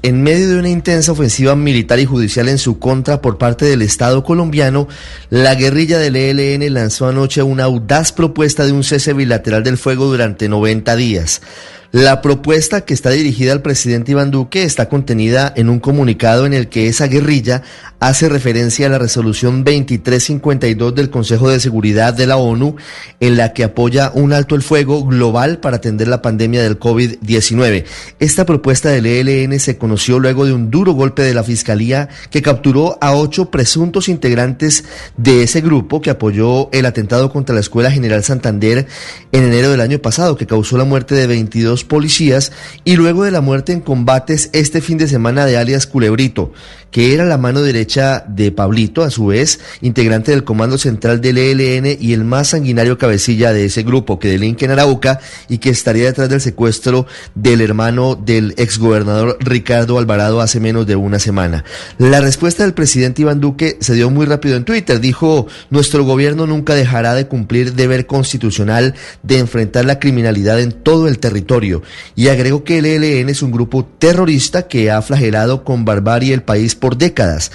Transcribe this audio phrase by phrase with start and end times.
[0.00, 3.82] En medio de una intensa ofensiva militar y judicial en su contra por parte del
[3.82, 4.86] Estado colombiano,
[5.28, 10.06] la guerrilla del ELN lanzó anoche una audaz propuesta de un cese bilateral del fuego
[10.06, 11.42] durante 90 días.
[11.90, 16.52] La propuesta que está dirigida al presidente Iván Duque está contenida en un comunicado en
[16.52, 17.62] el que esa guerrilla
[17.98, 22.76] hace referencia a la resolución 2352 del Consejo de Seguridad de la ONU,
[23.20, 27.86] en la que apoya un alto el fuego global para atender la pandemia del COVID-19.
[28.20, 32.42] Esta propuesta del ELN se conoció luego de un duro golpe de la Fiscalía que
[32.42, 34.84] capturó a ocho presuntos integrantes
[35.16, 38.86] de ese grupo que apoyó el atentado contra la Escuela General Santander
[39.32, 42.52] en enero del año pasado, que causó la muerte de 22 policías
[42.84, 46.52] y luego de la muerte en combates este fin de semana de alias Culebrito,
[46.90, 51.38] que era la mano derecha de Pablito, a su vez integrante del Comando Central del
[51.38, 55.70] ELN y el más sanguinario cabecilla de ese grupo que delinque en Arauca y que
[55.70, 61.64] estaría detrás del secuestro del hermano del exgobernador Ricardo Alvarado hace menos de una semana.
[61.98, 65.00] La respuesta del presidente Iván Duque se dio muy rápido en Twitter.
[65.00, 71.08] Dijo, nuestro gobierno nunca dejará de cumplir deber constitucional de enfrentar la criminalidad en todo
[71.08, 71.67] el territorio.
[72.14, 76.42] Y agregó que el ELN es un grupo terrorista que ha flagelado con barbarie el
[76.42, 77.50] país por décadas.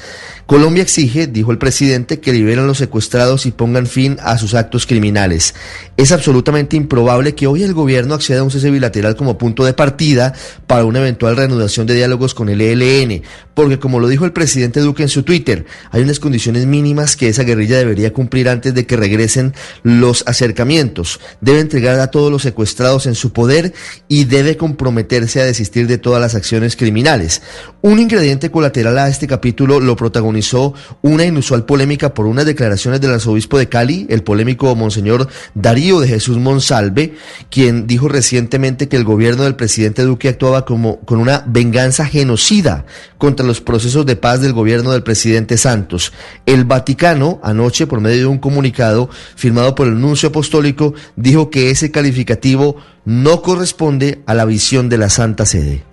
[0.45, 4.86] Colombia exige, dijo el presidente, que liberen los secuestrados y pongan fin a sus actos
[4.86, 5.55] criminales.
[5.95, 9.73] Es absolutamente improbable que hoy el gobierno acceda a un cese bilateral como punto de
[9.73, 10.33] partida
[10.67, 13.21] para una eventual reanudación de diálogos con el ELN,
[13.53, 17.30] porque como lo dijo el presidente Duque en su Twitter, hay unas condiciones mínimas que
[17.30, 21.21] esa guerrilla debería cumplir antes de que regresen los acercamientos.
[21.39, 23.73] Debe entregar a todos los secuestrados en su poder
[24.09, 27.42] y debe comprometerse a desistir de todas las acciones criminales.
[27.82, 30.33] Un ingrediente colateral a este capítulo lo protagonizó
[31.02, 36.08] una inusual polémica por unas declaraciones del arzobispo de Cali, el polémico Monseñor Darío de
[36.08, 37.16] Jesús Monsalve,
[37.49, 42.86] quien dijo recientemente que el gobierno del presidente Duque actuaba como con una venganza genocida
[43.17, 46.14] contra los procesos de paz del gobierno del presidente Santos.
[46.45, 51.70] El Vaticano, anoche, por medio de un comunicado firmado por el nuncio apostólico, dijo que
[51.70, 55.92] ese calificativo no corresponde a la visión de la Santa Sede.